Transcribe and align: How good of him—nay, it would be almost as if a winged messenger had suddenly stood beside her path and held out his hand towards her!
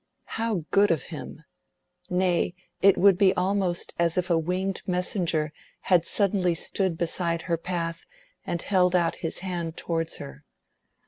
How 0.33 0.65
good 0.71 0.89
of 0.89 1.03
him—nay, 1.03 2.55
it 2.81 2.97
would 2.97 3.19
be 3.19 3.35
almost 3.35 3.93
as 3.99 4.17
if 4.17 4.31
a 4.31 4.37
winged 4.39 4.81
messenger 4.87 5.53
had 5.81 6.07
suddenly 6.07 6.55
stood 6.55 6.97
beside 6.97 7.43
her 7.43 7.55
path 7.55 8.07
and 8.43 8.63
held 8.63 8.95
out 8.95 9.17
his 9.17 9.37
hand 9.45 9.77
towards 9.77 10.17
her! 10.17 10.43